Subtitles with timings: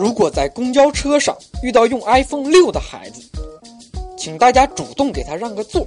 [0.00, 3.20] 如果在公交车上遇到用 iPhone 六的孩子，
[4.16, 5.86] 请大家主动给他让个座，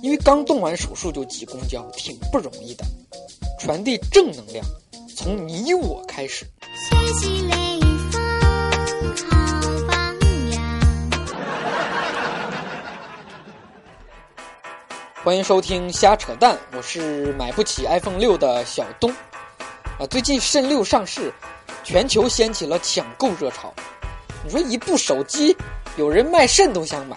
[0.00, 2.84] 因为刚动完手术就挤公交，挺不容易的。
[3.58, 4.64] 传递正能量，
[5.16, 6.46] 从你我开始。
[6.88, 7.80] 学习雷
[8.12, 8.20] 锋
[9.28, 10.16] 好榜
[10.52, 10.80] 样。
[15.24, 19.12] 欢迎收听瞎扯淡，我是买不起 iPhone 六的小东。
[19.98, 21.34] 啊，最近肾六上市，
[21.86, 23.72] 全球掀起了抢购热潮。
[24.42, 25.56] 你说一部手机，
[25.96, 27.16] 有人卖肾都想买。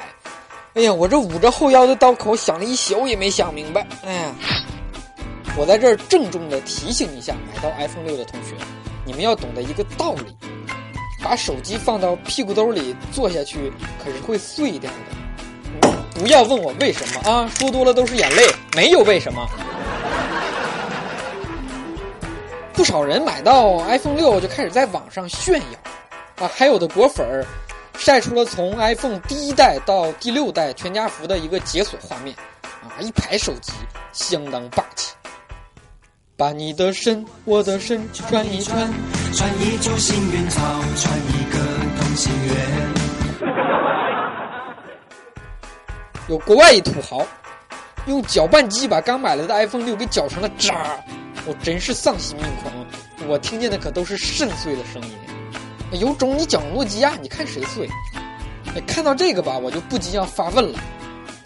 [0.75, 3.87] 哎呀，我这捂着后腰的刀口想了一宿也没想明白。
[4.05, 4.31] 哎呀。
[5.57, 8.53] 我在这儿郑重的提醒一下买到 iPhone 六的同学，
[9.03, 10.37] 你们要懂得一个道理：
[11.23, 15.89] 把手机放到屁股兜里坐下去，可是会碎掉的。
[16.13, 19.49] 不要问我为什么啊，说多了都是眼泪，没有为什么。
[22.79, 27.45] 不少人买到 iPhone 六就开始在网上炫耀，啊，还有的果粉儿
[27.97, 33.73] 晒出了从 iPhone 第一代到第六代全家福的一个解锁画面，啊，一排手机
[34.13, 35.13] 相当霸气。
[36.37, 38.89] 把你的身，我的身穿一穿，
[39.33, 40.61] 穿一株幸运草，
[40.95, 41.59] 穿一个
[41.99, 42.55] 同心圆。
[46.29, 47.27] 有国外一土豪，
[48.05, 50.97] 用搅拌机把刚买来的 iPhone 六给搅成了渣
[51.49, 52.71] 我真是丧心病狂，
[53.27, 55.99] 我听见的可都是肾碎的声音。
[55.99, 57.89] 有种你讲诺基亚，你看谁碎？
[58.85, 60.79] 看到这个吧，我就不禁要发问了：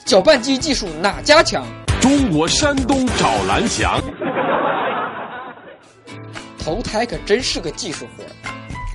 [0.04, 1.66] 搅拌机技术哪家强？
[2.02, 4.04] 中国山东找蓝翔。
[6.59, 8.26] 投胎可真是个技术活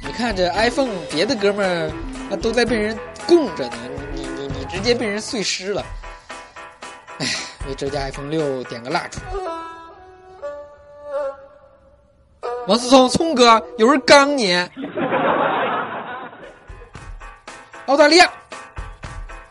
[0.07, 1.91] 你看这 iPhone，别的哥们儿
[2.29, 2.95] 那都在被人
[3.27, 3.77] 供着呢，
[4.15, 5.83] 你你你直接被人碎尸了。
[7.17, 7.27] 哎，
[7.67, 9.21] 为这家 iPhone 六点个蜡烛。
[12.69, 14.55] 王思聪，聪哥，有人刚你。
[17.87, 18.31] 澳大利亚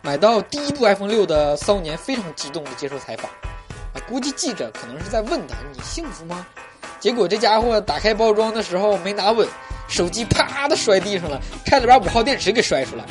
[0.03, 3.25] 买到第一部 iPhone 六的骚年非常激动的接受采访，
[3.95, 6.45] 啊，估计记者可能是在问他：“你幸福吗？”
[7.01, 9.47] 结果这家伙打开包装的时候没拿稳，
[9.87, 13.03] 手机啪的摔地上了，差点把五号电池给摔出来。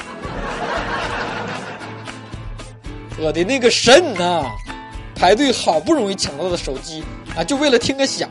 [3.18, 4.44] 我的那个肾呐！
[5.16, 7.02] 排队好不容易抢到的手机
[7.36, 8.30] 啊，就为了听个响，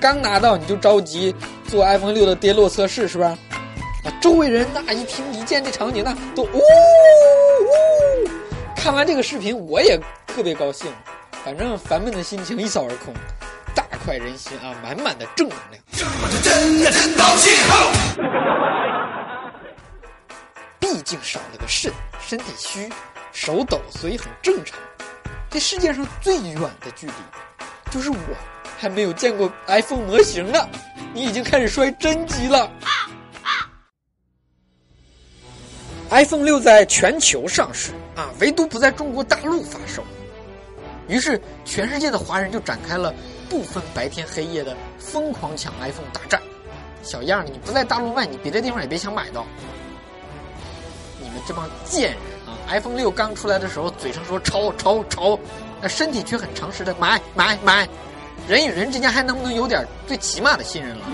[0.00, 1.34] 刚拿到你就着急
[1.66, 3.36] 做 iPhone 六的跌落测试是吧？
[4.04, 6.60] 啊，周围人那一听一见这场景，那都呜呜。
[8.76, 10.92] 看完这个视频我也特别高兴，
[11.44, 13.12] 反正烦闷的心情一扫而空。
[13.74, 14.72] 大快人心啊！
[14.82, 15.82] 满满的正能量。
[16.42, 17.52] 真呀真高兴！
[20.78, 22.88] 毕竟少了个肾，身体虚，
[23.32, 24.78] 手抖，所以很正常。
[25.50, 27.12] 这世界上最远的距离，
[27.90, 28.16] 就是我
[28.76, 30.68] 还没有见过 iPhone 模型呢，
[31.14, 32.70] 你已经开始摔真机了。
[36.10, 40.04] iPhone 六在全球上市啊，唯独不在中国大陆发售。
[41.08, 43.12] 于是，全世界的华人就展开了。
[43.48, 46.42] 不分白天黑夜的疯狂抢 iPhone 大战，
[47.04, 47.44] 小样儿！
[47.44, 49.46] 你不在大陆卖，你别的地方也别想买到。
[51.22, 55.38] 你们这帮贱人啊！iPhone 六刚出来的时候，嘴上说超超超，
[55.80, 57.88] 那身体却很诚实的买买买。
[58.48, 61.06] 人与人之间还能不能有点最起码的信任了？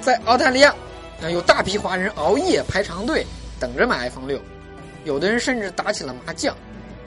[0.00, 0.74] 在澳大利亚，
[1.22, 3.24] 啊，有大批华人熬夜排长队
[3.60, 4.40] 等着买 iPhone 六，
[5.04, 6.54] 有的人甚至打起了麻将。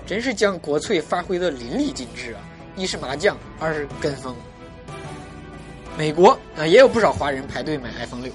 [0.06, 2.40] 真是将国粹发挥的淋漓尽致啊！
[2.76, 4.36] 一是麻将，二是跟风。
[5.98, 8.32] 美国啊，也有不少华人排队买 iPhone 六，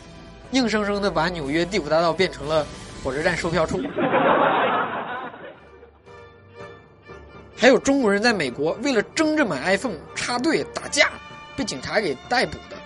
[0.50, 2.66] 硬生生的把纽约第五大道变成了
[3.04, 3.80] 火车站售票处。
[7.60, 11.10] 还有中国人在美国为了争着买 iPhone 插队打架，
[11.54, 12.76] 被警察给逮捕的。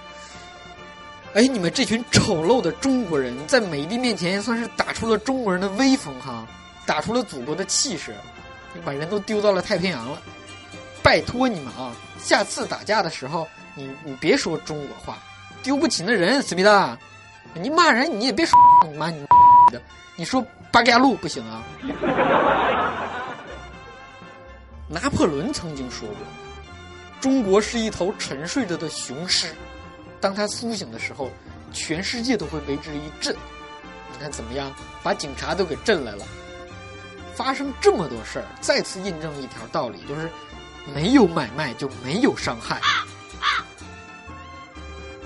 [1.35, 6.45] 哎，你们这群丑陋的中国人，在美帝面前算是打出了中国人的威风哈，
[6.85, 8.13] 打出了祖国的气势。
[8.85, 10.19] 把人都丢到了太平洋了，
[11.01, 11.95] 拜托你们啊！
[12.19, 13.47] 下次打架的时候，
[13.77, 15.17] 你你别说中国话，
[15.63, 16.99] 丢不起那人，思密达。
[17.55, 18.59] 你骂人你也别说
[18.91, 19.25] 你妈你
[19.71, 19.81] 的，
[20.17, 21.63] 你说八嘎路不行啊！
[24.95, 26.17] 拿破仑曾经说过，
[27.21, 29.53] 中国是一头沉睡着的雄狮，
[30.21, 31.33] 当它苏醒的时候，
[31.73, 33.35] 全世界都会为之一震。
[34.13, 34.73] 你看怎么样？
[35.03, 36.25] 把警察都给震来了。
[37.35, 40.31] 发生这么多事儿，再次印证一条道理，就是
[40.95, 42.81] 没有买卖就没有伤害。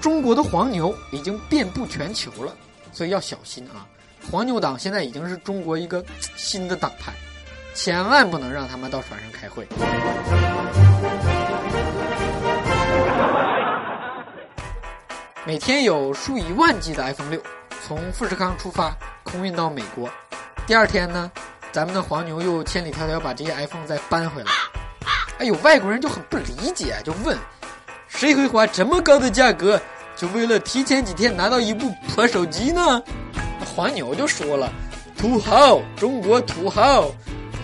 [0.01, 2.57] 中国的黄牛已经遍布全球了，
[2.91, 3.87] 所以要小心啊！
[4.33, 6.03] 黄牛党现在已经是中国一个
[6.37, 7.13] 新的党派，
[7.79, 9.65] 千万不能让他们到船上开会。
[15.47, 17.41] 每天有数以万计的 iPhone 六
[17.87, 20.11] 从富士康出发，空运到美国。
[20.67, 21.31] 第二天呢，
[21.71, 24.51] 咱们的黄牛又千里迢迢把这些 iPhone 再搬回来。
[25.39, 27.39] 哎呦，外国人就很不理解，就问：
[28.09, 29.81] 谁会花这么高的价格，
[30.17, 33.01] 就为了提前几天拿到一部破手机呢？
[33.77, 34.73] 黄牛就说了
[35.17, 37.13] ：“土豪，中国土豪，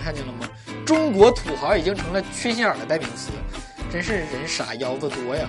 [0.05, 0.47] 看见了吗？
[0.85, 3.31] 中国土豪已经成了缺心眼的代名词，
[3.91, 5.49] 真是人傻腰子多呀。”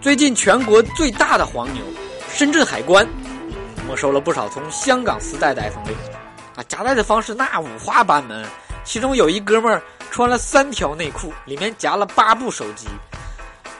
[0.00, 1.82] 最近全国最大的黄牛，
[2.30, 3.04] 深圳海关
[3.88, 5.94] 没收了不少从香港私带的 iPhone 六，
[6.54, 8.46] 啊，夹带的方式那五花八门，
[8.84, 9.82] 其中有一哥们儿
[10.12, 12.86] 穿了三条内裤，里面夹了八部手机。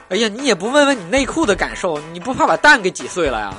[0.09, 3.53] 哎呀，你也不问问你内裤的感受，你不怕把蛋给挤碎了呀？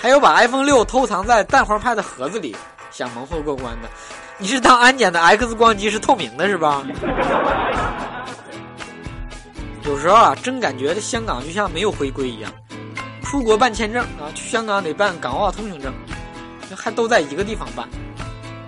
[0.00, 2.56] 还有把 iPhone 六偷藏在蛋黄派的盒子里，
[2.94, 3.90] 想蒙混过关的，
[4.38, 6.86] 你是当安检的 X 光机是透明的是吧？
[9.84, 12.52] 有时候啊，真感觉这香港就像没有回归一样。
[13.24, 15.92] 出国办签证啊，去香港得办港澳通行证，
[16.76, 17.88] 还都在一个地方办。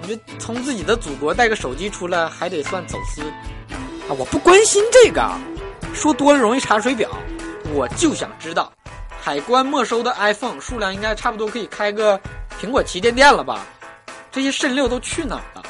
[0.02, 3.22] 你这从自己的祖国带个手机出来，还得算走私
[4.08, 4.11] 啊？
[4.19, 5.25] 我不关心这个，
[5.94, 7.08] 说多了容易查水表。
[7.72, 8.72] 我就想知道，
[9.22, 12.20] 海关没收的 iPhone 数量应该差不多可以开个
[12.61, 13.64] 苹果旗舰店了吧？
[14.36, 15.62] 这些肾六都去哪儿了？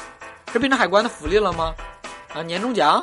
[0.51, 1.73] 这变成海关的福利了吗？
[2.33, 3.01] 啊，年终奖？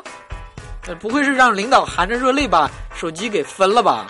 [1.01, 4.07] 不会是让领导含着热泪把手机给分了吧？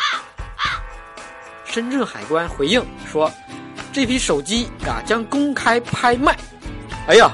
[1.64, 3.30] 深圳海关回应说，
[3.92, 6.36] 这批手机啊将公开拍卖。
[7.06, 7.30] 哎呀，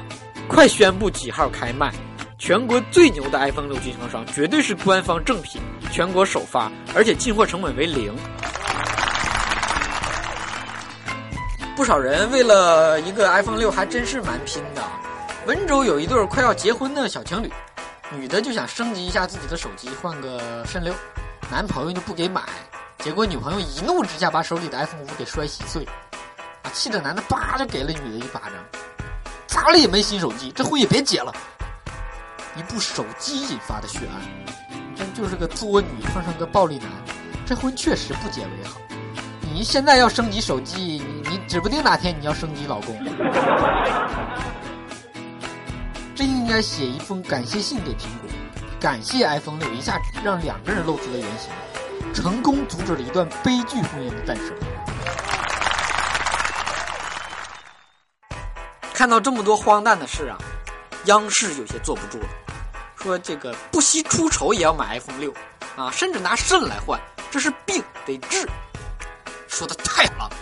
[0.47, 1.91] 快宣布几号开卖！
[2.37, 5.59] 全国最牛的 iPhone 六经销商绝对是官方正品，
[5.91, 8.15] 全国首发，而且进货成本为零。
[11.75, 14.81] 不少人为了一个 iPhone 六还真是蛮拼的。
[15.47, 17.51] 温州有一对快要结婚的小情侣。
[18.13, 20.93] 女的就想升级一下自己的手机，换个肾六，
[21.49, 22.43] 男朋友就不给买，
[22.99, 25.87] 结果女朋友一怒之下把手里的 iPhone 五给摔稀碎，
[26.61, 28.51] 啊，气得男的叭就给了女的一巴掌，
[29.47, 31.33] 咋了也没新手机，这婚也别结了。
[32.57, 34.21] 一部手机引发的血案，
[34.93, 36.89] 真就是个作女碰上个暴力男，
[37.45, 38.81] 这婚确实不结为好。
[39.53, 41.01] 你现在要升级手机，
[41.51, 42.97] 指不定哪天你要升级老公。
[46.15, 48.29] 真应该写一封感谢信给苹果，
[48.79, 51.51] 感谢 iPhone 六一下让两个人露出了原形，
[52.13, 54.55] 成功阻止了一段悲剧婚姻的诞生。
[58.93, 60.37] 看到这么多荒诞的事啊，
[61.07, 62.29] 央视有些坐不住了，
[62.95, 65.33] 说这个不惜出丑也要买 iPhone 六，
[65.75, 66.97] 啊，甚至拿肾来换，
[67.29, 68.47] 这是病得治。
[69.49, 70.35] 说的太好了，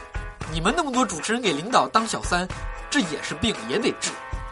[0.52, 2.48] 你们那么多主持人给领导当小三，
[2.90, 4.12] 这也是病，也得治。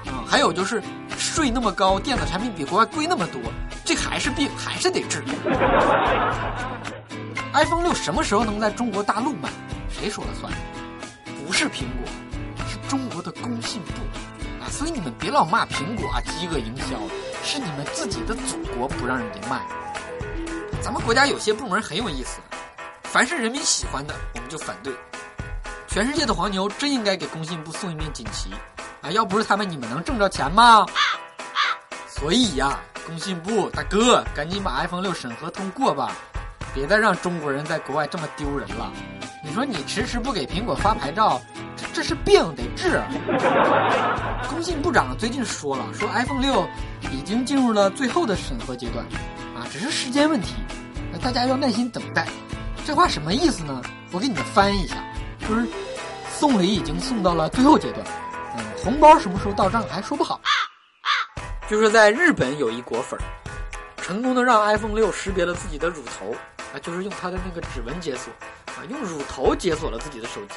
[0.10, 0.82] 啊，还有就是
[1.18, 3.42] 税那么高，电子产品比国外贵那么多，
[3.84, 5.24] 这还是病， 还是得治。
[7.54, 9.50] iPhone 六什么时候能在中国大陆卖？
[9.90, 10.52] 谁说了算？
[11.46, 12.08] 不是苹果，
[12.68, 13.94] 是中国的工信部
[14.64, 14.70] 啊！
[14.70, 16.98] 所以你们别老骂苹果啊，饥饿营销，
[17.44, 19.66] 是你们自己的祖国不让人家卖。
[20.82, 22.40] 咱们国家有些部门很有意思，
[23.04, 24.94] 凡是人民喜欢的，我们就反对。
[25.98, 28.52] 全世界的黄牛真应该给工信部送一面锦旗。
[29.02, 30.86] 啊，要不是他们，你们能挣着钱吗？
[32.08, 36.12] 所以呀，工信部大哥，赶紧把 iPhone 六审核通过吧，
[36.72, 38.94] 别再让中国人在国外这么丢人了。
[39.44, 41.42] 你说你迟迟不给苹果发牌照，
[41.76, 43.02] 这这是病得治。
[44.48, 46.64] 工信部长最近说了，说 iPhone 六
[47.12, 49.04] 已经进入了最后的审核阶段，
[49.56, 50.54] 啊，只是时间问题，
[51.12, 52.28] 那大家要耐心等待。
[52.86, 53.82] 这话什么意思呢？
[54.12, 54.96] 我给你们翻译一下，
[55.50, 55.68] 就是
[56.40, 58.06] 送礼已经送到了最后阶段。
[58.78, 60.40] 红包什么时候到账还说不好。
[61.68, 63.20] 就是在日本有一果粉，
[63.98, 66.34] 成功的让 iPhone 六识别了自己的乳头
[66.74, 68.32] 啊，就是用它的那个指纹解锁
[68.68, 70.54] 啊，用乳头解锁了自己的手机。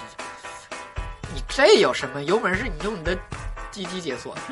[1.35, 2.23] 你这有什么？
[2.25, 3.17] 有本事你用你的
[3.71, 4.37] 鸡鸡解锁。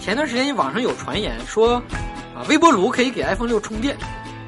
[0.00, 1.82] 前段时间网上有传言说
[2.34, 3.96] 啊，微波炉可以给 iPhone 六充电，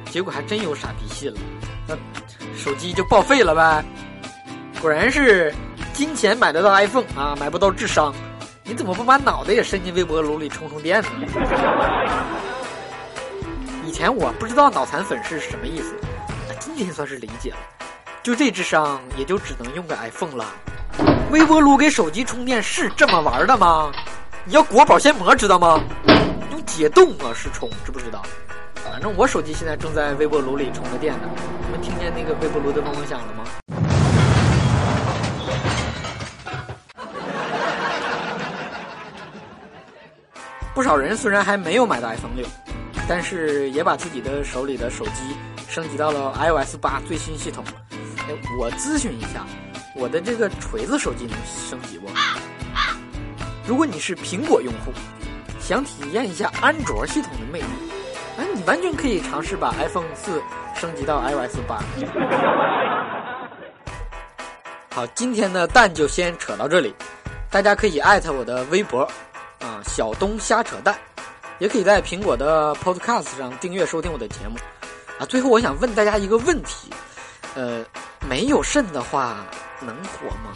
[0.09, 1.39] 结果还真有傻逼信了，
[2.67, 3.83] 手机就报废了呗。
[4.81, 5.53] 果然是。
[5.93, 8.13] 金钱买得到 iPhone 啊，买不到智商。
[8.63, 11.09] 你怎么不把脑袋也伸进微波炉里充充电呢？
[13.83, 15.95] 以前我不知道脑残粉是什么意思，
[16.59, 17.57] 今天算是理解了。
[18.21, 20.45] 就这智商，也就只能用个 iPhone 了。
[21.31, 23.91] 微波炉给手机充电是这么玩的吗？
[24.45, 25.81] 你要裹保鲜膜知道吗？
[26.51, 28.21] 用解冻模式充，知不知道？
[28.91, 31.29] 反正我手机现在正在微波炉里充着电呢。
[31.65, 33.43] 你们听见那个微波炉的嗡嗡响了吗？
[40.73, 42.45] 不少人虽然还没有买到 iPhone 六，
[43.07, 45.35] 但是也把自己的手里的手机
[45.67, 47.63] 升级到了 iOS 八最新系统。
[48.27, 49.45] 哎，我咨询一下，
[49.95, 52.07] 我的这个锤子手机能升级不？
[53.65, 54.91] 如果你是苹果用户，
[55.59, 57.67] 想体验一下安卓系统的魅力，
[58.67, 60.41] 完全可以尝试把 iPhone 四
[60.75, 61.79] 升级到 iOS 八。
[64.93, 66.93] 好，今天的蛋就先扯到这里，
[67.49, 69.03] 大家可以艾特我的微博，
[69.59, 70.93] 啊，小东瞎扯淡，
[71.59, 74.57] 也可以在苹果的 Podcast 上订阅收听我的节目，
[75.17, 76.89] 啊，最后我想问大家一个问题，
[77.55, 77.85] 呃，
[78.27, 79.45] 没有肾的话
[79.79, 80.51] 能活吗？